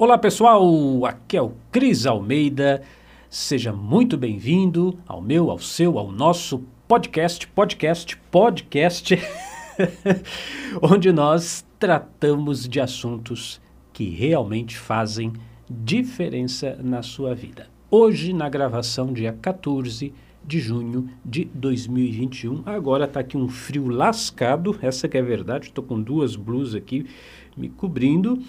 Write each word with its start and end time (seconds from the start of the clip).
Olá 0.00 0.16
pessoal, 0.16 0.64
aqui 1.04 1.36
é 1.36 1.42
o 1.42 1.52
Cris 1.70 2.06
Almeida. 2.06 2.80
Seja 3.28 3.70
muito 3.70 4.16
bem-vindo 4.16 4.98
ao 5.06 5.20
meu, 5.20 5.50
ao 5.50 5.58
seu, 5.58 5.98
ao 5.98 6.10
nosso 6.10 6.64
podcast, 6.88 7.46
podcast, 7.48 8.16
podcast, 8.30 9.18
onde 10.80 11.12
nós 11.12 11.66
tratamos 11.78 12.66
de 12.66 12.80
assuntos 12.80 13.60
que 13.92 14.08
realmente 14.08 14.74
fazem 14.74 15.34
diferença 15.68 16.78
na 16.82 17.02
sua 17.02 17.34
vida. 17.34 17.68
Hoje, 17.90 18.32
na 18.32 18.48
gravação, 18.48 19.12
dia 19.12 19.34
14 19.34 20.14
de 20.42 20.60
junho 20.60 21.10
de 21.22 21.44
2021. 21.44 22.62
Agora 22.64 23.06
tá 23.06 23.20
aqui 23.20 23.36
um 23.36 23.50
frio 23.50 23.86
lascado, 23.88 24.78
essa 24.80 25.06
que 25.06 25.18
é 25.18 25.22
verdade. 25.22 25.66
Estou 25.66 25.84
com 25.84 26.00
duas 26.00 26.36
blusas 26.36 26.74
aqui 26.74 27.04
me 27.54 27.68
cobrindo. 27.68 28.42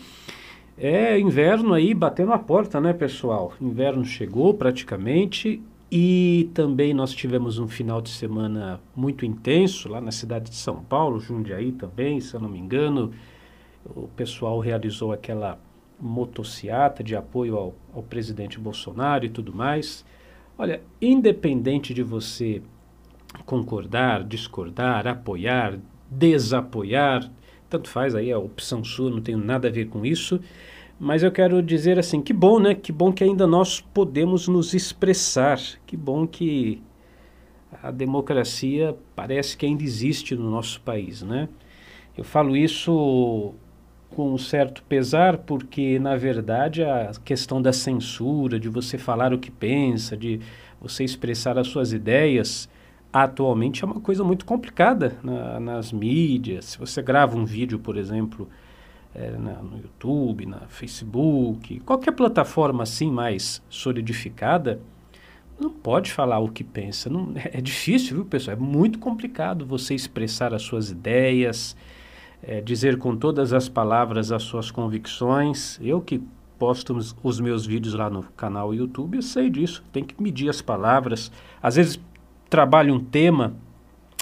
É 0.77 1.19
inverno 1.19 1.73
aí 1.73 1.93
batendo 1.93 2.33
a 2.33 2.39
porta, 2.39 2.79
né, 2.81 2.93
pessoal? 2.93 3.53
Inverno 3.61 4.03
chegou 4.03 4.53
praticamente 4.53 5.61
e 5.91 6.49
também 6.53 6.93
nós 6.93 7.13
tivemos 7.13 7.59
um 7.59 7.67
final 7.67 8.01
de 8.01 8.09
semana 8.09 8.79
muito 8.95 9.25
intenso 9.25 9.89
lá 9.89 9.99
na 9.99 10.11
cidade 10.11 10.49
de 10.49 10.55
São 10.55 10.81
Paulo, 10.83 11.19
Jundiaí 11.19 11.71
também, 11.73 12.21
se 12.21 12.33
eu 12.33 12.39
não 12.39 12.49
me 12.49 12.57
engano. 12.57 13.11
O 13.85 14.07
pessoal 14.07 14.59
realizou 14.59 15.11
aquela 15.11 15.59
motociata 15.99 17.03
de 17.03 17.15
apoio 17.15 17.57
ao, 17.57 17.75
ao 17.93 18.03
presidente 18.03 18.59
Bolsonaro 18.59 19.25
e 19.25 19.29
tudo 19.29 19.53
mais. 19.53 20.05
Olha, 20.57 20.81
independente 21.01 21.93
de 21.93 22.01
você 22.01 22.61
concordar, 23.45 24.23
discordar, 24.23 25.07
apoiar, 25.07 25.77
desapoiar, 26.09 27.29
tanto 27.71 27.89
faz 27.89 28.13
aí 28.13 28.31
a 28.31 28.37
opção 28.37 28.83
sua, 28.83 29.09
não 29.09 29.21
tenho 29.21 29.37
nada 29.37 29.69
a 29.69 29.71
ver 29.71 29.87
com 29.87 30.05
isso. 30.05 30.39
Mas 30.99 31.23
eu 31.23 31.31
quero 31.31 31.63
dizer 31.63 31.97
assim, 31.97 32.21
que 32.21 32.33
bom, 32.33 32.59
né? 32.59 32.75
Que 32.75 32.91
bom 32.91 33.11
que 33.11 33.23
ainda 33.23 33.47
nós 33.47 33.79
podemos 33.79 34.47
nos 34.47 34.73
expressar. 34.73 35.59
Que 35.87 35.97
bom 35.97 36.27
que 36.27 36.81
a 37.81 37.89
democracia 37.89 38.95
parece 39.15 39.57
que 39.57 39.65
ainda 39.65 39.81
existe 39.83 40.35
no 40.35 40.51
nosso 40.51 40.81
país, 40.81 41.23
né? 41.23 41.47
Eu 42.15 42.25
falo 42.25 42.55
isso 42.55 43.55
com 44.09 44.33
um 44.33 44.37
certo 44.37 44.83
pesar 44.83 45.37
porque, 45.37 45.97
na 45.97 46.17
verdade, 46.17 46.83
a 46.83 47.11
questão 47.23 47.61
da 47.61 47.71
censura, 47.71 48.59
de 48.59 48.67
você 48.67 48.97
falar 48.97 49.33
o 49.33 49.39
que 49.39 49.49
pensa, 49.49 50.17
de 50.17 50.41
você 50.79 51.05
expressar 51.05 51.57
as 51.57 51.67
suas 51.67 51.93
ideias, 51.93 52.69
atualmente 53.11 53.83
é 53.83 53.87
uma 53.87 53.99
coisa 53.99 54.23
muito 54.23 54.45
complicada 54.45 55.17
na, 55.23 55.59
nas 55.59 55.91
mídias. 55.91 56.65
Se 56.65 56.79
você 56.79 57.01
grava 57.01 57.37
um 57.37 57.45
vídeo, 57.45 57.77
por 57.79 57.97
exemplo, 57.97 58.47
é, 59.13 59.31
na, 59.31 59.53
no 59.61 59.77
YouTube, 59.77 60.45
na 60.45 60.61
Facebook, 60.67 61.79
qualquer 61.81 62.13
plataforma 62.13 62.83
assim 62.83 63.11
mais 63.11 63.61
solidificada, 63.69 64.79
não 65.59 65.69
pode 65.69 66.11
falar 66.11 66.39
o 66.39 66.49
que 66.49 66.63
pensa. 66.63 67.09
Não, 67.09 67.33
é, 67.35 67.61
difícil, 67.61 68.15
viu, 68.15 68.25
pessoal? 68.25 68.55
É 68.55 68.59
muito 68.59 68.97
complicado 68.99 69.65
você 69.65 69.93
expressar 69.93 70.53
as 70.53 70.61
suas 70.61 70.89
ideias, 70.89 71.75
é, 72.41 72.61
dizer 72.61 72.97
com 72.97 73.15
todas 73.15 73.53
as 73.53 73.67
palavras 73.67 74.31
as 74.31 74.43
suas 74.43 74.71
convicções. 74.71 75.79
Eu 75.81 76.01
que 76.01 76.21
posto 76.57 76.95
os, 76.95 77.15
os 77.21 77.39
meus 77.39 77.65
vídeos 77.65 77.93
lá 77.93 78.09
no 78.09 78.23
canal 78.37 78.73
YouTube, 78.73 79.15
eu 79.15 79.21
sei 79.21 79.49
disso. 79.49 79.83
Tem 79.91 80.03
que 80.03 80.21
medir 80.21 80.49
as 80.49 80.61
palavras. 80.61 81.31
Às 81.61 81.75
vezes 81.75 81.99
trabalho 82.51 82.93
um 82.93 82.99
tema, 82.99 83.55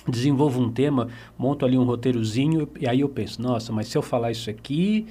desenvolvo 0.07 0.61
um 0.61 0.71
tema, 0.71 1.07
monto 1.37 1.65
ali 1.65 1.77
um 1.77 1.83
roteirozinho 1.83 2.69
e 2.79 2.87
aí 2.87 3.01
eu 3.01 3.09
penso, 3.09 3.41
nossa, 3.41 3.73
mas 3.73 3.87
se 3.87 3.97
eu 3.97 4.03
falar 4.03 4.29
isso 4.29 4.49
aqui, 4.51 5.07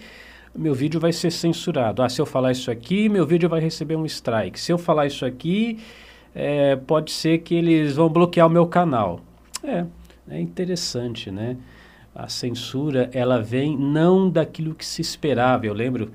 meu 0.55 0.73
vídeo 0.73 1.01
vai 1.01 1.13
ser 1.13 1.33
censurado. 1.33 2.01
Ah, 2.01 2.09
se 2.09 2.21
eu 2.21 2.25
falar 2.25 2.53
isso 2.53 2.71
aqui, 2.71 3.09
meu 3.09 3.27
vídeo 3.27 3.49
vai 3.49 3.61
receber 3.61 3.97
um 3.97 4.07
strike. 4.07 4.59
Se 4.59 4.73
eu 4.73 4.79
falar 4.79 5.07
isso 5.07 5.27
aqui, 5.27 5.79
é, 6.35 6.77
pode 6.77 7.11
ser 7.11 7.39
que 7.39 7.57
eles 7.57 7.97
vão 7.97 8.09
bloquear 8.09 8.47
o 8.47 8.51
meu 8.51 8.67
canal. 8.67 9.21
É, 9.65 9.85
é 10.31 10.41
interessante, 10.41 11.31
né? 11.31 11.57
A 12.15 12.29
censura, 12.29 13.11
ela 13.13 13.43
vem 13.43 13.77
não 13.77 14.31
daquilo 14.31 14.75
que 14.75 14.87
se 14.87 15.03
esperava. 15.03 15.67
Eu 15.67 15.75
lembro, 15.75 16.11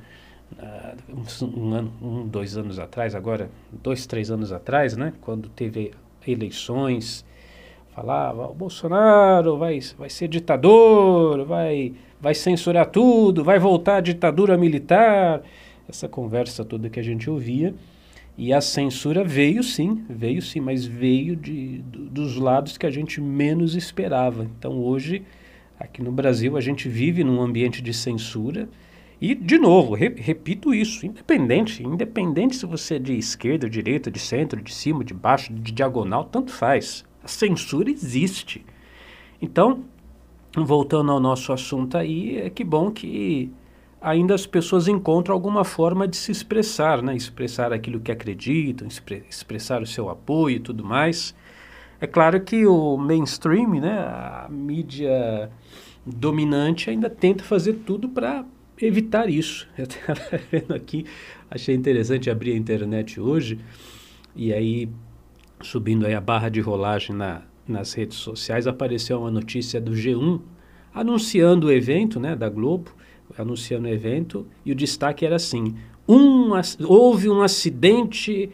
uh, 0.57 1.45
um, 1.45 1.67
um, 1.67 1.73
ano, 1.73 1.93
um, 2.01 2.27
dois 2.27 2.57
anos 2.57 2.79
atrás, 2.79 3.13
agora, 3.13 3.49
dois, 3.71 4.05
três 4.05 4.31
anos 4.31 4.51
atrás, 4.51 4.97
né? 4.97 5.13
Quando 5.21 5.49
teve 5.49 5.91
eleições, 6.27 7.25
falava, 7.95 8.47
o 8.47 8.53
Bolsonaro 8.53 9.57
vai, 9.57 9.79
vai 9.97 10.09
ser 10.09 10.27
ditador, 10.27 11.45
vai, 11.45 11.93
vai 12.19 12.33
censurar 12.33 12.87
tudo, 12.87 13.43
vai 13.43 13.59
voltar 13.59 13.97
à 13.97 14.01
ditadura 14.01 14.57
militar, 14.57 15.41
essa 15.87 16.07
conversa 16.07 16.65
toda 16.65 16.89
que 16.89 16.99
a 16.99 17.03
gente 17.03 17.29
ouvia. 17.29 17.73
E 18.35 18.51
a 18.51 18.61
censura 18.61 19.23
veio 19.23 19.61
sim, 19.63 20.03
veio 20.09 20.41
sim, 20.41 20.59
mas 20.59 20.85
veio 20.85 21.35
de, 21.35 21.79
do, 21.83 22.05
dos 22.09 22.35
lados 22.35 22.77
que 22.77 22.85
a 22.85 22.89
gente 22.89 23.21
menos 23.21 23.75
esperava. 23.75 24.43
Então 24.57 24.83
hoje, 24.83 25.23
aqui 25.79 26.01
no 26.01 26.11
Brasil, 26.11 26.57
a 26.57 26.61
gente 26.61 26.89
vive 26.89 27.23
num 27.23 27.41
ambiente 27.41 27.79
de 27.81 27.93
censura. 27.93 28.67
E, 29.23 29.33
de 29.33 29.57
novo, 29.57 29.93
re, 29.93 30.13
repito 30.17 30.73
isso, 30.73 31.05
independente, 31.05 31.81
independente 31.81 32.57
se 32.57 32.65
você 32.65 32.95
é 32.95 32.99
de 32.99 33.17
esquerda, 33.17 33.69
direita, 33.69 34.11
de 34.11 34.19
centro, 34.19 34.61
de 34.61 34.73
cima, 34.73 35.01
de 35.01 35.13
baixo, 35.13 35.53
de 35.53 35.71
diagonal, 35.71 36.25
tanto 36.25 36.51
faz. 36.51 37.05
A 37.23 37.27
censura 37.29 37.89
existe. 37.89 38.65
Então, 39.41 39.85
voltando 40.53 41.09
ao 41.09 41.21
nosso 41.21 41.53
assunto 41.53 41.97
aí, 41.97 42.37
é 42.37 42.49
que 42.49 42.65
bom 42.65 42.91
que 42.91 43.49
ainda 44.01 44.35
as 44.35 44.45
pessoas 44.45 44.89
encontram 44.89 45.33
alguma 45.33 45.63
forma 45.63 46.05
de 46.05 46.17
se 46.17 46.29
expressar, 46.29 47.01
né? 47.01 47.15
Expressar 47.15 47.71
aquilo 47.71 48.01
que 48.01 48.11
acreditam, 48.11 48.89
expre 48.89 49.23
expressar 49.29 49.81
o 49.81 49.87
seu 49.87 50.09
apoio 50.09 50.57
e 50.57 50.59
tudo 50.59 50.83
mais. 50.83 51.33
É 52.01 52.05
claro 52.05 52.41
que 52.41 52.67
o 52.67 52.97
mainstream, 52.97 53.79
né, 53.79 53.99
a 53.99 54.49
mídia 54.49 55.49
dominante 56.05 56.89
ainda 56.89 57.09
tenta 57.09 57.41
fazer 57.41 57.75
tudo 57.85 58.09
para 58.09 58.43
evitar 58.79 59.29
isso. 59.29 59.67
Eu 59.77 59.85
estava 59.85 60.39
vendo 60.51 60.73
aqui, 60.73 61.05
achei 61.49 61.75
interessante 61.75 62.29
abrir 62.29 62.53
a 62.53 62.57
internet 62.57 63.19
hoje 63.19 63.59
e 64.35 64.53
aí 64.53 64.89
subindo 65.63 66.05
aí 66.05 66.13
a 66.13 66.21
barra 66.21 66.49
de 66.49 66.59
rolagem 66.59 67.15
na, 67.15 67.41
nas 67.67 67.93
redes 67.93 68.17
sociais, 68.17 68.67
apareceu 68.67 69.19
uma 69.19 69.31
notícia 69.31 69.79
do 69.79 69.93
G1 69.93 70.41
anunciando 70.93 71.67
o 71.67 71.71
evento, 71.71 72.19
né, 72.19 72.35
da 72.35 72.49
Globo, 72.49 72.91
anunciando 73.37 73.87
o 73.87 73.91
evento, 73.91 74.45
e 74.65 74.71
o 74.71 74.75
destaque 74.75 75.25
era 75.25 75.37
assim: 75.37 75.75
um, 76.07 76.51
houve 76.85 77.29
um 77.29 77.41
acidente 77.41 78.51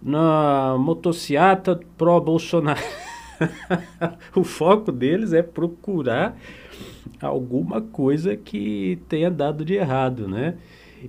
na 0.00 0.76
motociata 0.78 1.78
pró-Bolsonaro. 1.98 2.80
o 4.34 4.44
foco 4.44 4.92
deles 4.92 5.32
é 5.32 5.42
procurar 5.42 6.36
alguma 7.20 7.80
coisa 7.80 8.36
que 8.36 8.98
tenha 9.08 9.30
dado 9.30 9.64
de 9.64 9.74
errado, 9.74 10.28
né? 10.28 10.56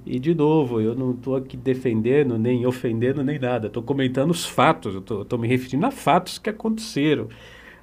E, 0.06 0.20
de 0.20 0.36
novo, 0.36 0.82
eu 0.82 0.94
não 0.94 1.12
estou 1.12 1.36
aqui 1.36 1.56
defendendo, 1.56 2.38
nem 2.38 2.66
ofendendo, 2.66 3.24
nem 3.24 3.40
nada. 3.40 3.68
Estou 3.68 3.82
comentando 3.82 4.32
os 4.32 4.46
fatos, 4.46 4.96
estou 4.96 5.40
me 5.40 5.48
referindo 5.48 5.86
a 5.86 5.92
fatos 5.92 6.38
que 6.38 6.50
aconteceram. 6.50 7.30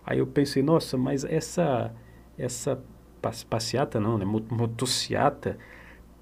Aí 0.04 0.18
eu 0.18 0.26
pensei, 0.26 0.62
nossa, 0.62 0.98
mas 0.98 1.24
essa, 1.24 1.94
essa 2.36 2.82
passeata, 3.48 3.98
não, 3.98 4.18
né? 4.18 4.24
Motociata, 4.24 5.56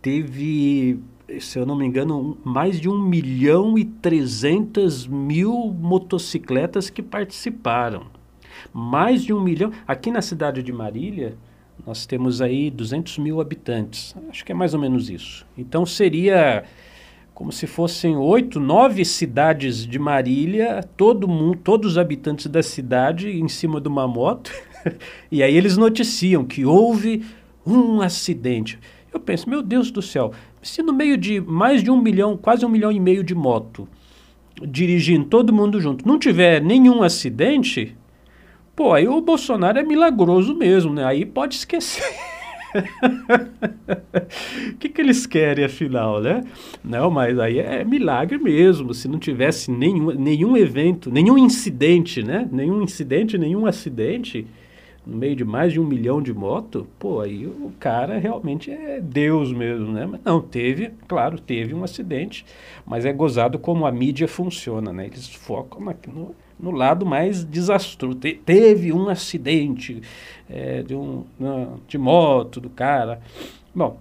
teve, 0.00 1.00
se 1.38 1.58
eu 1.58 1.66
não 1.66 1.76
me 1.76 1.86
engano, 1.86 2.38
mais 2.42 2.80
de 2.80 2.88
1 2.88 2.98
milhão 2.98 3.78
e 3.78 3.84
300 3.84 5.06
mil 5.06 5.52
motocicletas 5.78 6.90
que 6.90 7.02
participaram. 7.02 8.06
Mais 8.72 9.22
de 9.22 9.32
um 9.32 9.40
milhão. 9.40 9.70
Aqui 9.86 10.10
na 10.10 10.22
cidade 10.22 10.62
de 10.62 10.72
Marília, 10.72 11.36
nós 11.86 12.06
temos 12.06 12.40
aí 12.40 12.70
200 12.70 13.18
mil 13.18 13.40
habitantes, 13.40 14.14
acho 14.28 14.44
que 14.44 14.52
é 14.52 14.54
mais 14.54 14.74
ou 14.74 14.80
menos 14.80 15.08
isso. 15.08 15.46
Então 15.56 15.86
seria 15.86 16.64
como 17.40 17.50
se 17.50 17.66
fossem 17.66 18.16
oito, 18.16 18.60
nove 18.60 19.02
cidades 19.02 19.86
de 19.86 19.98
Marília, 19.98 20.82
todo 20.94 21.26
mundo, 21.26 21.56
todos 21.56 21.92
os 21.92 21.98
habitantes 21.98 22.46
da 22.48 22.62
cidade 22.62 23.30
em 23.30 23.48
cima 23.48 23.80
de 23.80 23.88
uma 23.88 24.06
moto, 24.06 24.52
e 25.32 25.42
aí 25.42 25.56
eles 25.56 25.78
noticiam 25.78 26.44
que 26.44 26.66
houve 26.66 27.24
um 27.66 28.02
acidente. 28.02 28.78
Eu 29.10 29.18
penso, 29.18 29.48
meu 29.48 29.62
Deus 29.62 29.90
do 29.90 30.02
céu, 30.02 30.32
se 30.62 30.82
no 30.82 30.92
meio 30.92 31.16
de 31.16 31.40
mais 31.40 31.82
de 31.82 31.90
um 31.90 32.00
milhão, 32.00 32.36
quase 32.36 32.64
um 32.64 32.68
milhão 32.68 32.92
e 32.92 33.00
meio 33.00 33.24
de 33.24 33.34
moto, 33.34 33.88
dirigindo 34.62 35.24
todo 35.24 35.52
mundo 35.52 35.80
junto, 35.80 36.06
não 36.06 36.18
tiver 36.18 36.60
nenhum 36.62 37.02
acidente, 37.02 37.96
Pô, 38.80 38.94
aí 38.94 39.06
o 39.06 39.20
Bolsonaro 39.20 39.78
é 39.78 39.82
milagroso 39.82 40.54
mesmo, 40.54 40.94
né? 40.94 41.04
Aí 41.04 41.26
pode 41.26 41.54
esquecer. 41.54 42.02
O 44.72 44.76
que, 44.80 44.88
que 44.88 45.02
eles 45.02 45.26
querem, 45.26 45.66
afinal, 45.66 46.22
né? 46.22 46.42
Não, 46.82 47.10
mas 47.10 47.38
aí 47.38 47.58
é 47.58 47.84
milagre 47.84 48.38
mesmo. 48.38 48.94
Se 48.94 49.06
não 49.06 49.18
tivesse 49.18 49.70
nenhum, 49.70 50.12
nenhum 50.12 50.56
evento, 50.56 51.10
nenhum 51.10 51.36
incidente, 51.36 52.22
né? 52.22 52.48
Nenhum 52.50 52.80
incidente, 52.80 53.36
nenhum 53.36 53.66
acidente, 53.66 54.46
no 55.06 55.16
meio 55.16 55.34
de 55.34 55.44
mais 55.44 55.72
de 55.72 55.80
um 55.80 55.84
milhão 55.84 56.20
de 56.20 56.32
motos, 56.32 56.84
pô, 56.98 57.20
aí 57.20 57.46
o 57.46 57.72
cara 57.80 58.18
realmente 58.18 58.70
é 58.70 59.00
Deus 59.00 59.52
mesmo, 59.52 59.92
né? 59.92 60.06
Mas 60.06 60.20
não, 60.24 60.40
teve, 60.40 60.92
claro, 61.08 61.40
teve 61.40 61.74
um 61.74 61.82
acidente, 61.82 62.44
mas 62.84 63.04
é 63.06 63.12
gozado 63.12 63.58
como 63.58 63.86
a 63.86 63.92
mídia 63.92 64.28
funciona, 64.28 64.92
né? 64.92 65.06
Eles 65.06 65.28
focam 65.34 65.80
no, 66.08 66.34
no 66.58 66.70
lado 66.70 67.06
mais 67.06 67.44
desastroso. 67.44 68.18
Te, 68.18 68.34
teve 68.34 68.92
um 68.92 69.08
acidente 69.08 70.02
é, 70.48 70.82
de, 70.82 70.94
um, 70.94 71.24
de 71.88 71.96
moto 71.96 72.60
do 72.60 72.68
cara. 72.68 73.20
Bom, 73.74 73.98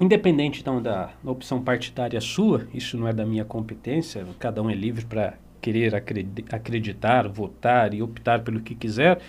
independente 0.00 0.60
então 0.60 0.80
da, 0.80 1.10
da 1.22 1.30
opção 1.30 1.62
partidária 1.62 2.20
sua, 2.20 2.66
isso 2.72 2.96
não 2.96 3.06
é 3.06 3.12
da 3.12 3.26
minha 3.26 3.44
competência, 3.44 4.26
cada 4.38 4.62
um 4.62 4.70
é 4.70 4.74
livre 4.74 5.04
para 5.04 5.34
querer 5.60 5.94
acreditar, 5.94 7.28
votar 7.28 7.92
e 7.92 8.02
optar 8.02 8.40
pelo 8.40 8.60
que 8.60 8.74
quiser. 8.74 9.20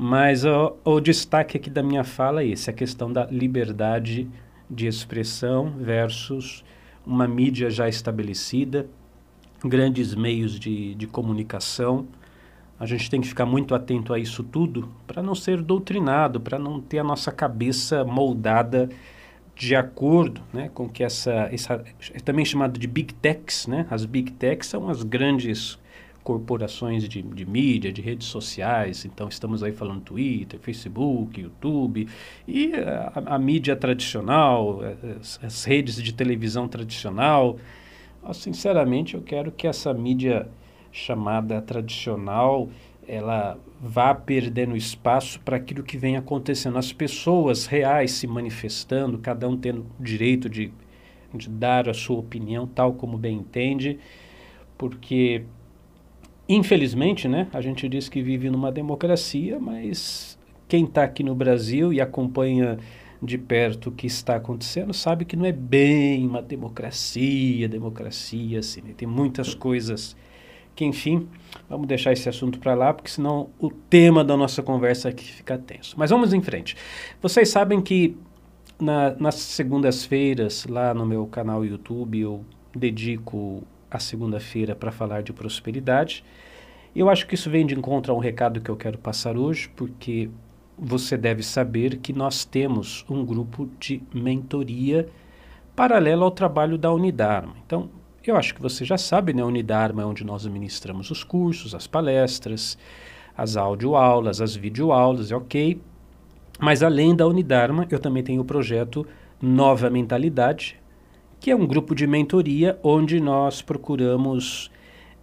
Mas 0.00 0.44
o, 0.44 0.76
o 0.84 1.00
destaque 1.00 1.56
aqui 1.56 1.68
da 1.68 1.82
minha 1.82 2.04
fala 2.04 2.42
é 2.42 2.46
esse, 2.46 2.70
a 2.70 2.72
questão 2.72 3.12
da 3.12 3.26
liberdade 3.26 4.30
de 4.70 4.86
expressão 4.86 5.74
versus 5.76 6.64
uma 7.04 7.26
mídia 7.26 7.68
já 7.68 7.88
estabelecida, 7.88 8.88
grandes 9.64 10.14
meios 10.14 10.60
de, 10.60 10.94
de 10.94 11.06
comunicação. 11.08 12.06
A 12.78 12.86
gente 12.86 13.10
tem 13.10 13.20
que 13.20 13.26
ficar 13.26 13.44
muito 13.44 13.74
atento 13.74 14.14
a 14.14 14.20
isso 14.20 14.44
tudo 14.44 14.88
para 15.04 15.20
não 15.20 15.34
ser 15.34 15.60
doutrinado, 15.60 16.40
para 16.40 16.60
não 16.60 16.80
ter 16.80 17.00
a 17.00 17.04
nossa 17.04 17.32
cabeça 17.32 18.04
moldada 18.04 18.88
de 19.56 19.74
acordo 19.74 20.40
né, 20.52 20.70
com 20.72 20.88
que 20.88 21.02
essa, 21.02 21.48
essa 21.50 21.82
é 22.14 22.20
também 22.20 22.44
chamado 22.44 22.78
de 22.78 22.86
big 22.86 23.12
techs, 23.14 23.66
né? 23.66 23.84
As 23.90 24.04
big 24.04 24.30
techs 24.30 24.68
são 24.68 24.88
as 24.88 25.02
grandes 25.02 25.76
corporações 26.28 27.08
de, 27.08 27.22
de 27.22 27.46
mídia, 27.46 27.90
de 27.90 28.02
redes 28.02 28.26
sociais. 28.26 29.06
Então, 29.06 29.28
estamos 29.28 29.62
aí 29.62 29.72
falando 29.72 30.02
Twitter, 30.02 30.60
Facebook, 30.60 31.40
YouTube 31.40 32.06
e 32.46 32.74
a, 32.74 33.34
a 33.34 33.38
mídia 33.38 33.74
tradicional, 33.74 34.80
as, 35.18 35.40
as, 35.42 35.64
redes 35.64 36.02
de 36.02 36.12
televisão 36.12 36.68
tradicional. 36.68 37.56
Sinceramente, 38.34 39.14
eu 39.14 39.22
quero 39.22 39.50
que 39.50 39.66
essa 39.66 39.94
mídia 39.94 40.46
chamada 40.92 41.62
tradicional 41.62 42.68
ela 43.06 43.58
vá 43.80 44.14
perdendo 44.14 44.76
espaço 44.76 45.40
para 45.40 45.56
aquilo 45.56 45.82
que 45.82 45.96
vem 45.96 46.18
acontecendo. 46.18 46.76
As 46.76 46.92
pessoas 46.92 47.64
reais 47.64 48.10
se 48.10 48.26
manifestando, 48.26 49.16
cada 49.16 49.48
um 49.48 49.56
tendo 49.56 49.86
o 49.98 50.02
direito 50.02 50.46
de, 50.46 50.70
de 51.32 51.48
dar 51.48 51.88
a 51.88 51.94
sua 51.94 52.18
opinião 52.18 52.66
tal 52.66 52.92
como 52.92 53.16
bem 53.16 53.38
entende, 53.38 53.98
porque 54.76 55.46
Infelizmente, 56.48 57.28
né, 57.28 57.46
a 57.52 57.60
gente 57.60 57.88
diz 57.88 58.08
que 58.08 58.22
vive 58.22 58.48
numa 58.48 58.72
democracia, 58.72 59.58
mas 59.60 60.38
quem 60.66 60.84
está 60.84 61.04
aqui 61.04 61.22
no 61.22 61.34
Brasil 61.34 61.92
e 61.92 62.00
acompanha 62.00 62.78
de 63.22 63.36
perto 63.36 63.88
o 63.88 63.92
que 63.92 64.06
está 64.06 64.36
acontecendo 64.36 64.94
sabe 64.94 65.24
que 65.24 65.36
não 65.36 65.44
é 65.44 65.52
bem 65.52 66.26
uma 66.26 66.40
democracia, 66.40 67.68
democracia, 67.68 68.60
assim, 68.60 68.80
né? 68.80 68.94
tem 68.96 69.08
muitas 69.08 69.54
coisas 69.54 70.16
que, 70.74 70.84
enfim, 70.84 71.28
vamos 71.68 71.88
deixar 71.88 72.12
esse 72.12 72.28
assunto 72.28 72.60
para 72.60 72.72
lá, 72.74 72.94
porque 72.94 73.10
senão 73.10 73.50
o 73.58 73.68
tema 73.68 74.24
da 74.24 74.36
nossa 74.36 74.62
conversa 74.62 75.08
aqui 75.08 75.24
fica 75.24 75.58
tenso. 75.58 75.96
Mas 75.98 76.10
vamos 76.10 76.32
em 76.32 76.40
frente. 76.40 76.76
Vocês 77.20 77.48
sabem 77.48 77.80
que 77.80 78.16
na, 78.80 79.10
nas 79.16 79.34
segundas-feiras, 79.34 80.64
lá 80.66 80.94
no 80.94 81.04
meu 81.04 81.26
canal 81.26 81.64
YouTube, 81.64 82.20
eu 82.20 82.44
dedico 82.74 83.64
a 83.90 83.98
segunda-feira 83.98 84.74
para 84.74 84.90
falar 84.90 85.22
de 85.22 85.32
prosperidade. 85.32 86.24
Eu 86.94 87.08
acho 87.08 87.26
que 87.26 87.34
isso 87.34 87.50
vem 87.50 87.66
de 87.66 87.74
encontro 87.74 88.12
a 88.12 88.16
um 88.16 88.20
recado 88.20 88.60
que 88.60 88.70
eu 88.70 88.76
quero 88.76 88.98
passar 88.98 89.36
hoje, 89.36 89.68
porque 89.76 90.30
você 90.76 91.16
deve 91.16 91.42
saber 91.42 91.98
que 91.98 92.12
nós 92.12 92.44
temos 92.44 93.04
um 93.08 93.24
grupo 93.24 93.68
de 93.78 94.02
mentoria 94.14 95.08
paralelo 95.74 96.24
ao 96.24 96.30
trabalho 96.30 96.78
da 96.78 96.92
Unidarma. 96.92 97.54
Então, 97.66 97.90
eu 98.24 98.36
acho 98.36 98.54
que 98.54 98.60
você 98.60 98.84
já 98.84 98.98
sabe, 98.98 99.32
né? 99.32 99.42
A 99.42 99.46
Unidarma 99.46 100.02
é 100.02 100.04
onde 100.04 100.24
nós 100.24 100.44
administramos 100.44 101.10
os 101.10 101.24
cursos, 101.24 101.74
as 101.74 101.86
palestras, 101.86 102.76
as 103.36 103.56
audioaulas, 103.56 104.40
as 104.40 104.54
videoaulas, 104.54 105.30
é 105.30 105.36
ok. 105.36 105.80
Mas 106.58 106.82
além 106.82 107.14
da 107.14 107.26
Unidarma, 107.26 107.86
eu 107.90 107.98
também 107.98 108.22
tenho 108.22 108.42
o 108.42 108.44
projeto 108.44 109.06
Nova 109.40 109.88
Mentalidade, 109.88 110.78
que 111.40 111.50
é 111.50 111.56
um 111.56 111.66
grupo 111.66 111.94
de 111.94 112.06
mentoria 112.06 112.78
onde 112.82 113.20
nós 113.20 113.62
procuramos 113.62 114.70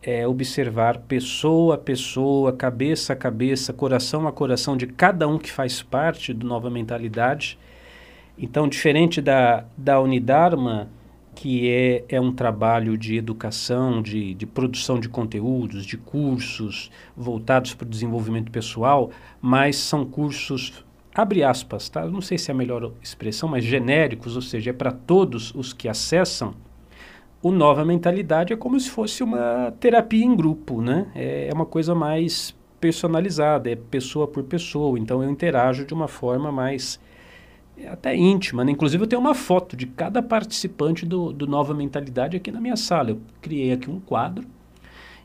é, 0.01 0.27
observar 0.27 0.99
pessoa 0.99 1.75
a 1.75 1.77
pessoa, 1.77 2.53
cabeça 2.53 3.13
a 3.13 3.15
cabeça, 3.15 3.73
coração 3.73 4.27
a 4.27 4.31
coração 4.31 4.77
de 4.77 4.85
cada 4.85 5.27
um 5.27 5.37
que 5.39 5.51
faz 5.51 5.81
parte 5.81 6.31
do 6.31 6.45
Nova 6.45 6.69
Mentalidade. 6.69 7.57
Então, 8.37 8.67
diferente 8.67 9.19
da, 9.21 9.65
da 9.77 9.99
Unidarma, 9.99 10.89
que 11.33 11.69
é, 11.69 12.05
é 12.07 12.21
um 12.21 12.31
trabalho 12.31 12.97
de 12.97 13.17
educação, 13.17 14.01
de, 14.01 14.33
de 14.33 14.45
produção 14.45 14.99
de 14.99 15.09
conteúdos, 15.09 15.85
de 15.85 15.97
cursos 15.97 16.89
voltados 17.15 17.73
para 17.73 17.85
o 17.85 17.89
desenvolvimento 17.89 18.51
pessoal, 18.51 19.09
mas 19.41 19.75
são 19.75 20.05
cursos 20.05 20.84
abre 21.15 21.43
aspas, 21.43 21.87
tá? 21.87 22.05
não 22.05 22.21
sei 22.21 22.37
se 22.37 22.51
é 22.51 22.53
a 22.53 22.57
melhor 22.57 22.91
expressão, 23.01 23.47
mas 23.47 23.63
genéricos, 23.63 24.35
ou 24.35 24.41
seja, 24.41 24.71
é 24.71 24.73
para 24.73 24.91
todos 24.91 25.55
os 25.55 25.71
que 25.71 25.87
acessam, 25.87 26.53
o 27.41 27.51
Nova 27.51 27.85
Mentalidade 27.85 28.51
é 28.51 28.57
como 28.57 28.77
se 28.79 28.89
fosse 28.89 29.23
uma 29.23 29.71
terapia 29.79 30.25
em 30.25 30.35
grupo, 30.35 30.81
né? 30.81 31.07
É, 31.13 31.47
é 31.49 31.53
uma 31.53 31.65
coisa 31.65 31.93
mais 31.93 32.55
personalizada, 32.81 33.69
é 33.69 33.75
pessoa 33.75 34.27
por 34.27 34.43
pessoa, 34.43 34.97
então 34.97 35.23
eu 35.23 35.29
interajo 35.29 35.85
de 35.85 35.93
uma 35.93 36.07
forma 36.07 36.51
mais 36.51 36.99
é, 37.77 37.87
até 37.87 38.15
íntima, 38.15 38.65
né? 38.65 38.71
Inclusive 38.71 39.03
eu 39.03 39.07
tenho 39.07 39.21
uma 39.21 39.35
foto 39.35 39.77
de 39.77 39.85
cada 39.85 40.23
participante 40.23 41.05
do, 41.05 41.31
do 41.31 41.45
Nova 41.45 41.73
Mentalidade 41.73 42.35
aqui 42.35 42.51
na 42.51 42.59
minha 42.59 42.75
sala. 42.75 43.11
Eu 43.11 43.21
criei 43.41 43.71
aqui 43.71 43.91
um 43.91 43.99
quadro, 43.99 44.43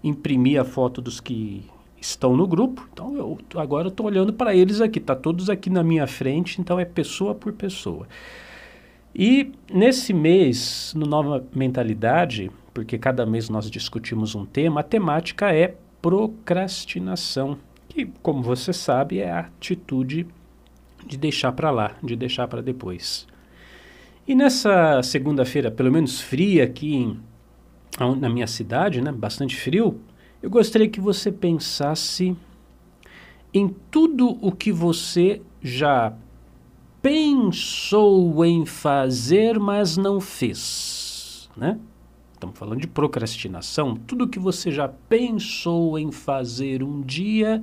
imprimi 0.04 0.58
a 0.58 0.64
foto 0.64 1.00
dos 1.00 1.20
que 1.20 1.64
estão 2.00 2.36
no 2.36 2.46
grupo. 2.46 2.88
Então 2.92 3.16
eu 3.16 3.38
agora 3.56 3.88
estou 3.88 4.06
olhando 4.06 4.32
para 4.32 4.54
eles 4.54 4.80
aqui, 4.80 4.98
tá 4.98 5.14
todos 5.14 5.50
aqui 5.50 5.68
na 5.68 5.82
minha 5.82 6.06
frente, 6.06 6.60
então 6.60 6.78
é 6.80 6.84
pessoa 6.84 7.34
por 7.34 7.52
pessoa. 7.52 8.06
E 9.14 9.52
nesse 9.72 10.12
mês, 10.12 10.92
no 10.96 11.04
Nova 11.06 11.44
Mentalidade, 11.54 12.50
porque 12.72 12.96
cada 12.96 13.26
mês 13.26 13.48
nós 13.48 13.70
discutimos 13.70 14.34
um 14.34 14.46
tema, 14.46 14.80
a 14.80 14.84
temática 14.84 15.52
é 15.52 15.74
procrastinação, 16.00 17.58
que, 17.88 18.06
como 18.22 18.42
você 18.42 18.72
sabe, 18.72 19.18
é 19.18 19.30
a 19.30 19.40
atitude 19.40 20.26
de 21.04 21.16
deixar 21.16 21.52
para 21.52 21.70
lá, 21.70 21.96
de 22.02 22.14
deixar 22.14 22.46
para 22.46 22.62
depois. 22.62 23.26
E 24.26 24.34
nessa 24.34 25.02
segunda-feira, 25.02 25.70
pelo 25.70 25.90
menos 25.90 26.20
fria 26.20 26.62
aqui 26.62 26.94
em, 26.94 27.20
na 28.20 28.28
minha 28.28 28.46
cidade, 28.46 29.00
né, 29.00 29.10
bastante 29.10 29.56
frio, 29.56 30.00
eu 30.42 30.48
gostaria 30.48 30.88
que 30.88 31.00
você 31.00 31.30
pensasse 31.30 32.34
em 33.52 33.68
tudo 33.90 34.38
o 34.40 34.52
que 34.52 34.72
você 34.72 35.42
já 35.60 36.14
pensou 37.02 38.44
em 38.44 38.64
fazer, 38.64 39.58
mas 39.58 39.96
não 39.96 40.20
fez, 40.20 41.48
né? 41.56 41.78
Estamos 42.32 42.58
falando 42.58 42.80
de 42.80 42.86
procrastinação, 42.86 43.94
tudo 43.94 44.28
que 44.28 44.38
você 44.38 44.70
já 44.70 44.88
pensou 44.88 45.98
em 45.98 46.10
fazer 46.10 46.82
um 46.82 47.02
dia, 47.02 47.62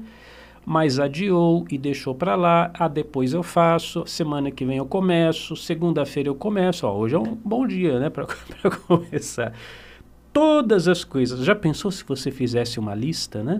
mas 0.63 1.00
adiou 1.00 1.65
e 1.72 1.79
deixou 1.79 2.13
para 2.13 2.36
lá, 2.36 2.72
ah, 2.75 2.88
depois 2.88 3.34
eu 3.34 3.41
faço, 3.41 4.05
semana 4.05 4.51
que 4.51 4.63
vem 4.63 4.77
eu 4.77 4.86
começo, 4.86 5.55
segunda-feira 5.55 6.29
eu 6.29 6.36
começo, 6.36 6.86
ó, 6.86 6.96
hoje 6.96 7.15
é 7.15 7.19
um 7.19 7.36
bom 7.43 7.65
dia, 7.65 8.00
né, 8.00 8.12
para 8.12 8.27
começar 8.86 9.51
todas 10.38 10.88
as 10.88 11.03
coisas. 11.03 11.44
Já 11.44 11.56
pensou 11.56 11.89
se 11.89 12.03
você 12.03 12.29
fizesse 12.29 12.79
uma 12.79 12.94
lista, 12.94 13.41
né? 13.41 13.58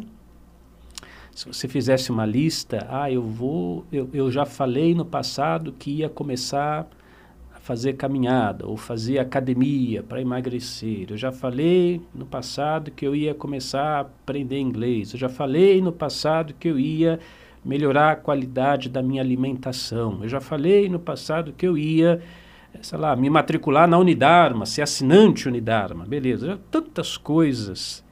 Se 1.34 1.48
você 1.48 1.68
fizesse 1.68 2.12
uma 2.12 2.24
lista, 2.24 2.86
ah, 2.88 3.12
eu 3.12 3.24
vou, 3.24 3.84
eu, 3.92 4.08
eu 4.14 4.30
já 4.30 4.46
falei 4.46 4.94
no 4.94 5.04
passado 5.04 5.72
que 5.72 5.90
ia 5.90 6.08
começar 6.08 6.88
a 7.52 7.60
fazer 7.60 7.94
caminhada 7.94 8.68
ou 8.68 8.78
fazer 8.78 9.18
academia 9.18 10.04
para 10.04 10.22
emagrecer. 10.22 11.08
Eu 11.10 11.18
já 11.18 11.32
falei 11.32 12.00
no 12.14 12.28
passado 12.28 12.92
que 12.92 13.08
eu 13.08 13.16
ia 13.16 13.34
começar 13.34 13.82
a 13.82 14.00
aprender 14.02 14.60
inglês. 14.60 15.14
Eu 15.14 15.20
já 15.20 15.30
falei 15.30 15.82
no 15.82 15.92
passado 15.92 16.54
que 16.60 16.68
eu 16.68 16.78
ia 16.78 17.20
melhorar 17.66 18.12
a 18.12 18.16
qualidade 18.16 18.88
da 18.88 19.02
minha 19.02 19.24
alimentação. 19.24 20.20
Eu 20.22 20.30
já 20.30 20.40
falei 20.40 20.88
no 20.90 21.00
passado 21.00 21.54
que 21.54 21.66
eu 21.66 21.76
ia 21.76 22.22
sei 22.82 22.98
lá, 22.98 23.16
me 23.16 23.30
matricular 23.30 23.88
na 23.88 23.98
Unidarma, 23.98 24.66
ser 24.66 24.82
assinante 24.82 25.48
Unidarma, 25.48 26.06
beleza, 26.06 26.60
tantas 26.72 27.18
coisas. 27.18 28.04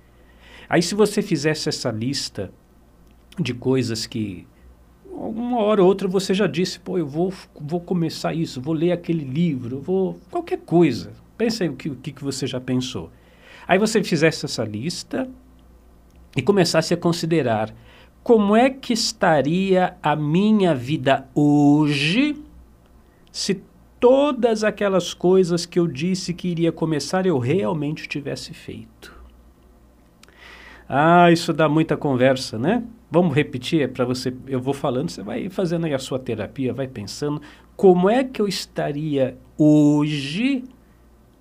Aí 0.70 0.82
se 0.82 0.96
você 0.96 1.22
fizesse 1.22 1.70
essa 1.70 1.92
lista 1.92 2.52
de 3.40 3.54
coisas 3.54 4.06
que 4.06 4.48
uma 5.12 5.60
hora 5.60 5.82
ou 5.82 5.88
outra 5.88 6.08
você 6.08 6.34
já 6.34 6.48
disse, 6.48 6.80
pô, 6.80 6.98
eu 6.98 7.08
vou, 7.08 7.34
vou 7.60 7.80
começar 7.80 8.34
isso, 8.34 8.62
vou 8.62 8.74
ler 8.74 8.92
aquele 8.92 9.24
livro, 9.24 9.80
vou 9.80 10.20
qualquer 10.30 10.60
coisa. 10.60 11.14
Pensa 11.38 11.64
aí 11.64 11.70
o 11.70 11.76
que, 11.76 11.90
o 11.90 11.96
que 11.96 12.24
você 12.24 12.46
já 12.46 12.60
pensou. 12.60 13.12
Aí 13.68 13.78
você 13.78 14.04
fizesse 14.04 14.46
essa 14.46 14.64
lista 14.64 15.30
e 16.36 16.42
começasse 16.42 16.94
a 16.94 16.98
considerar 16.98 17.74
como 18.24 18.56
é 18.56 18.70
que 18.70 18.94
estaria 18.94 19.96
a 20.02 20.16
minha 20.16 20.74
vida 20.74 21.30
hoje 21.34 22.36
se 23.32 23.62
todas 24.06 24.64
aquelas 24.64 25.16
coisas 25.16 25.66
que 25.66 25.80
eu 25.80 25.88
disse 25.88 26.32
que 26.32 26.48
iria 26.48 26.72
começar 26.72 27.26
eu 27.26 27.40
realmente 27.40 28.08
tivesse 28.08 28.54
feito? 28.54 29.12
Ah, 30.88 31.32
isso 31.32 31.52
dá 31.52 31.68
muita 31.68 31.98
conversa, 31.98 32.60
né? 32.60 32.84
Vamos 33.10 33.34
repetir 33.34 33.82
é 33.82 33.88
para 33.88 34.06
você. 34.06 34.32
Eu 34.46 34.62
vou 34.62 34.76
falando, 34.76 35.10
você 35.10 35.24
vai 35.24 35.50
fazendo 35.50 35.88
aí 35.88 35.94
a 35.96 35.98
sua 35.98 36.20
terapia, 36.20 36.72
vai 36.72 36.88
pensando 36.88 37.42
como 37.76 38.08
é 38.08 38.24
que 38.24 38.40
eu 38.40 38.48
estaria 38.48 39.40
hoje 39.58 40.64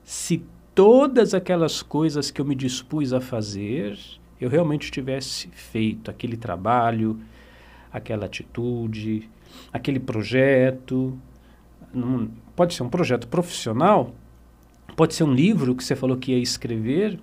se 0.03 0.43
todas 0.75 1.35
aquelas 1.35 1.83
coisas 1.83 2.31
que 2.31 2.41
eu 2.41 2.47
me 2.47 2.55
dispus 2.55 3.13
a 3.13 3.21
fazer, 3.21 3.99
eu 4.41 4.49
realmente 4.49 4.91
tivesse 4.91 5.49
feito 5.49 6.11
aquele 6.11 6.39
trabalho, 6.39 7.21
aquela 7.93 8.25
atitude, 8.25 9.29
aquele 9.71 10.01
projeto. 10.01 11.15
Não, 11.95 12.29
pode 12.57 12.75
ser 12.75 12.83
um 12.83 12.89
projeto 12.89 13.29
profissional, 13.29 14.15
pode 14.97 15.15
ser 15.15 15.25
um 15.25 15.33
livro 15.33 15.75
que 15.75 15.85
você 15.85 15.95
falou 15.95 16.17
que 16.17 16.33
ia 16.33 16.39
escrever, 16.39 17.19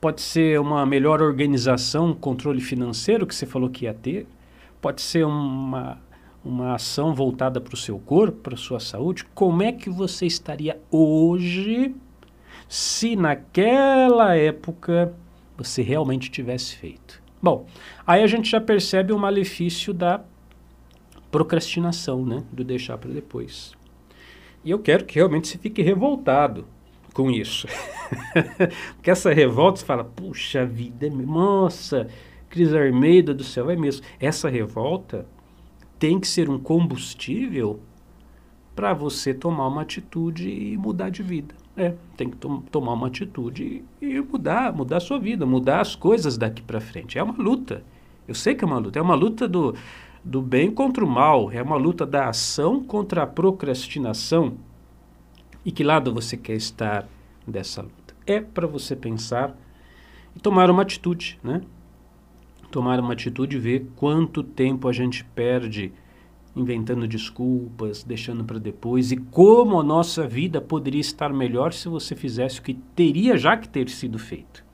pode 0.00 0.20
ser 0.20 0.60
uma 0.60 0.86
melhor 0.86 1.20
organização, 1.20 2.14
controle 2.14 2.60
financeiro 2.60 3.26
que 3.26 3.34
você 3.34 3.46
falou 3.46 3.68
que 3.68 3.84
ia 3.84 3.94
ter, 3.94 4.26
pode 4.80 5.02
ser 5.02 5.26
uma, 5.26 5.98
uma 6.44 6.74
ação 6.74 7.14
voltada 7.14 7.60
para 7.60 7.74
o 7.74 7.76
seu 7.76 7.98
corpo, 7.98 8.38
para 8.38 8.54
a 8.54 8.58
sua 8.58 8.80
saúde. 8.80 9.24
Como 9.34 9.62
é 9.62 9.72
que 9.72 9.90
você 9.90 10.26
estaria 10.26 10.80
hoje? 10.90 11.94
se 12.68 13.16
naquela 13.16 14.36
época 14.36 15.14
você 15.56 15.82
realmente 15.82 16.30
tivesse 16.30 16.76
feito. 16.76 17.22
Bom, 17.42 17.66
aí 18.06 18.22
a 18.22 18.26
gente 18.26 18.50
já 18.50 18.60
percebe 18.60 19.12
o 19.12 19.18
malefício 19.18 19.94
da 19.94 20.20
procrastinação, 21.30 22.24
né? 22.24 22.44
Do 22.52 22.62
deixar 22.62 22.98
para 22.98 23.10
depois. 23.10 23.72
E 24.64 24.70
eu 24.70 24.78
quero 24.78 25.04
que 25.04 25.16
realmente 25.16 25.48
você 25.48 25.58
fique 25.58 25.82
revoltado 25.82 26.66
com 27.12 27.30
isso. 27.30 27.66
Porque 28.94 29.10
essa 29.10 29.32
revolta, 29.32 29.80
você 29.80 29.86
fala, 29.86 30.04
puxa 30.04 30.64
vida, 30.64 31.08
nossa, 31.10 32.08
Cris 32.48 32.72
Armeida 32.72 33.34
do 33.34 33.44
céu, 33.44 33.70
é 33.70 33.76
mesmo. 33.76 34.04
Essa 34.20 34.48
revolta 34.48 35.26
tem 35.98 36.18
que 36.20 36.28
ser 36.28 36.48
um 36.48 36.58
combustível 36.58 37.80
para 38.74 38.94
você 38.94 39.34
tomar 39.34 39.66
uma 39.66 39.82
atitude 39.82 40.48
e 40.48 40.76
mudar 40.76 41.10
de 41.10 41.22
vida. 41.22 41.54
É, 41.76 41.94
tem 42.16 42.30
que 42.30 42.36
to 42.36 42.62
tomar 42.70 42.92
uma 42.92 43.06
atitude 43.06 43.84
e, 44.00 44.06
e, 44.06 44.20
mudar, 44.20 44.72
mudar 44.72 44.98
a 44.98 45.00
sua 45.00 45.18
vida, 45.18 45.44
mudar 45.44 45.80
as 45.80 45.94
coisas 45.94 46.36
daqui 46.36 46.62
para 46.62 46.80
frente. 46.80 47.18
É 47.18 47.22
uma 47.22 47.34
luta. 47.36 47.82
Eu 48.26 48.34
sei 48.34 48.54
que 48.54 48.64
é 48.64 48.66
uma 48.66 48.78
luta. 48.78 48.98
É 48.98 49.02
uma 49.02 49.14
luta 49.14 49.48
do, 49.48 49.74
do 50.24 50.42
bem 50.42 50.70
contra 50.70 51.04
o 51.04 51.08
mal. 51.08 51.50
É 51.50 51.62
uma 51.62 51.76
luta 51.76 52.06
da 52.06 52.28
ação 52.28 52.82
contra 52.82 53.22
a 53.22 53.26
procrastinação. 53.26 54.56
E 55.64 55.72
que 55.72 55.84
lado 55.84 56.12
você 56.12 56.36
quer 56.36 56.56
estar 56.56 57.08
dessa 57.46 57.82
luta? 57.82 58.14
É 58.26 58.40
para 58.40 58.66
você 58.66 58.94
pensar 58.94 59.56
e 60.34 60.40
tomar 60.40 60.70
uma 60.70 60.82
atitude, 60.82 61.38
né? 61.42 61.60
Tomar 62.70 63.00
uma 63.00 63.12
atitude 63.12 63.56
e 63.56 63.60
ver 63.60 63.86
quanto 63.96 64.42
tempo 64.42 64.88
a 64.88 64.92
gente 64.92 65.24
perde 65.24 65.92
inventando 66.54 67.06
desculpas, 67.06 68.02
deixando 68.02 68.44
para 68.44 68.58
depois, 68.58 69.12
e 69.12 69.16
como 69.16 69.78
a 69.78 69.82
nossa 69.82 70.26
vida 70.26 70.60
poderia 70.60 71.00
estar 71.00 71.32
melhor 71.32 71.72
se 71.72 71.88
você 71.88 72.16
fizesse 72.16 72.60
o 72.60 72.62
que 72.62 72.74
teria 72.74 73.36
já 73.36 73.56
que 73.56 73.68
ter 73.68 73.88
sido 73.88 74.18
feito. 74.18 74.64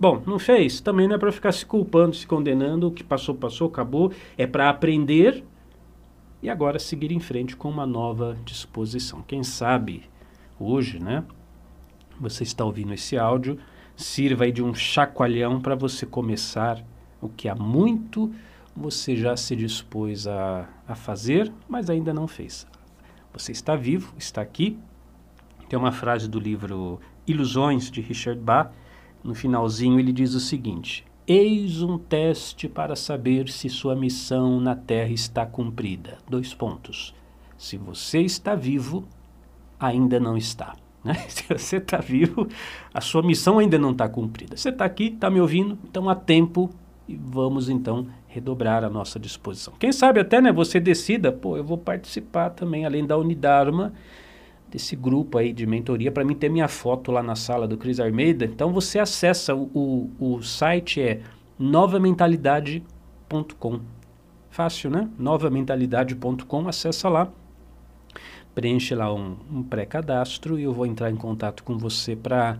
Bom, 0.00 0.22
não 0.26 0.38
fez? 0.38 0.80
Também 0.80 1.08
não 1.08 1.16
é 1.16 1.18
para 1.18 1.32
ficar 1.32 1.52
se 1.52 1.66
culpando, 1.66 2.14
se 2.14 2.26
condenando, 2.26 2.86
o 2.86 2.92
que 2.92 3.02
passou, 3.02 3.34
passou, 3.34 3.68
acabou. 3.68 4.12
É 4.36 4.46
para 4.46 4.68
aprender 4.68 5.44
e 6.42 6.48
agora 6.48 6.78
seguir 6.78 7.10
em 7.10 7.20
frente 7.20 7.56
com 7.56 7.68
uma 7.68 7.86
nova 7.86 8.36
disposição. 8.44 9.22
Quem 9.22 9.42
sabe 9.42 10.04
hoje, 10.58 11.02
né? 11.02 11.24
Você 12.20 12.44
está 12.44 12.64
ouvindo 12.64 12.94
esse 12.94 13.18
áudio, 13.18 13.58
sirva 13.96 14.44
aí 14.44 14.52
de 14.52 14.62
um 14.62 14.74
chacoalhão 14.74 15.60
para 15.60 15.74
você 15.74 16.06
começar 16.06 16.84
o 17.20 17.28
que 17.28 17.48
há 17.48 17.54
muito 17.54 18.32
você 18.78 19.16
já 19.16 19.36
se 19.36 19.56
dispôs 19.56 20.26
a, 20.28 20.68
a 20.86 20.94
fazer, 20.94 21.52
mas 21.68 21.90
ainda 21.90 22.14
não 22.14 22.28
fez. 22.28 22.66
Você 23.32 23.50
está 23.50 23.74
vivo, 23.74 24.14
está 24.16 24.40
aqui. 24.40 24.78
Tem 25.68 25.76
uma 25.78 25.90
frase 25.90 26.28
do 26.28 26.38
livro 26.38 27.00
Ilusões, 27.26 27.90
de 27.90 28.00
Richard 28.00 28.40
Bach. 28.40 28.70
No 29.22 29.34
finalzinho, 29.34 29.98
ele 29.98 30.12
diz 30.12 30.34
o 30.34 30.40
seguinte: 30.40 31.04
Eis 31.26 31.82
um 31.82 31.98
teste 31.98 32.68
para 32.68 32.96
saber 32.96 33.48
se 33.48 33.68
sua 33.68 33.94
missão 33.94 34.60
na 34.60 34.74
Terra 34.74 35.10
está 35.10 35.44
cumprida. 35.44 36.18
Dois 36.28 36.54
pontos. 36.54 37.14
Se 37.56 37.76
você 37.76 38.20
está 38.20 38.54
vivo, 38.54 39.04
ainda 39.78 40.18
não 40.18 40.36
está. 40.36 40.74
Né? 41.02 41.14
Se 41.28 41.44
você 41.48 41.76
está 41.76 41.98
vivo, 41.98 42.48
a 42.92 43.00
sua 43.00 43.22
missão 43.22 43.58
ainda 43.58 43.78
não 43.78 43.92
está 43.92 44.08
cumprida. 44.08 44.56
Você 44.56 44.68
está 44.68 44.84
aqui, 44.84 45.08
está 45.08 45.30
me 45.30 45.40
ouvindo, 45.40 45.78
então 45.84 46.08
há 46.08 46.14
tempo 46.14 46.70
e 47.08 47.16
vamos 47.16 47.68
então 47.68 48.06
redobrar 48.26 48.84
a 48.84 48.90
nossa 48.90 49.18
disposição. 49.18 49.72
Quem 49.78 49.90
sabe 49.90 50.20
até, 50.20 50.40
né, 50.40 50.52
você 50.52 50.78
decida, 50.78 51.32
pô, 51.32 51.56
eu 51.56 51.64
vou 51.64 51.78
participar 51.78 52.50
também, 52.50 52.84
além 52.84 53.06
da 53.06 53.16
Unidarma, 53.16 53.92
desse 54.70 54.94
grupo 54.94 55.38
aí 55.38 55.52
de 55.52 55.66
mentoria, 55.66 56.12
para 56.12 56.24
mim 56.24 56.34
ter 56.34 56.48
minha 56.48 56.68
foto 56.68 57.10
lá 57.10 57.22
na 57.22 57.34
sala 57.34 57.66
do 57.66 57.76
Cris 57.76 58.00
Armeida. 58.00 58.44
Então 58.44 58.72
você 58.72 58.98
acessa, 58.98 59.54
o, 59.54 59.70
o, 59.74 60.34
o 60.34 60.42
site 60.42 61.00
é 61.00 61.20
novamentalidade.com. 61.58 63.80
Fácil, 64.50 64.90
né? 64.90 65.08
novamentalidade.com, 65.18 66.68
acessa 66.68 67.08
lá, 67.08 67.32
preenche 68.54 68.94
lá 68.94 69.14
um, 69.14 69.36
um 69.50 69.62
pré-cadastro 69.62 70.58
e 70.58 70.64
eu 70.64 70.72
vou 70.72 70.84
entrar 70.84 71.10
em 71.10 71.16
contato 71.16 71.62
com 71.62 71.78
você 71.78 72.16
para 72.16 72.58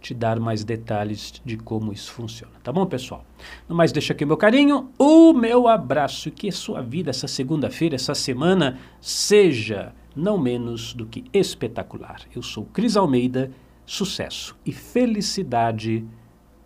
te 0.00 0.14
dar 0.14 0.38
mais 0.38 0.64
detalhes 0.64 1.40
de 1.44 1.56
como 1.56 1.92
isso 1.92 2.12
funciona. 2.12 2.52
Tá 2.62 2.72
bom, 2.72 2.86
pessoal? 2.86 3.24
No 3.68 3.74
mais, 3.74 3.90
deixa 3.90 4.12
aqui 4.12 4.24
o 4.24 4.26
meu 4.26 4.36
carinho, 4.36 4.90
o 4.98 5.32
meu 5.32 5.66
abraço 5.66 6.28
e 6.28 6.32
que 6.32 6.52
sua 6.52 6.82
vida 6.82 7.10
essa 7.10 7.26
segunda-feira, 7.26 7.96
essa 7.96 8.14
semana, 8.14 8.78
seja 9.00 9.92
não 10.18 10.36
menos 10.36 10.92
do 10.92 11.06
que 11.06 11.24
espetacular. 11.32 12.22
Eu 12.34 12.42
sou 12.42 12.64
Cris 12.66 12.96
Almeida, 12.96 13.52
sucesso 13.86 14.56
e 14.66 14.72
felicidade 14.72 16.04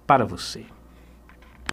para 0.06 0.24
você. 0.24 0.64